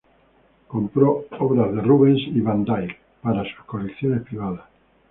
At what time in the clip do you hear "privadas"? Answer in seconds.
4.23-4.63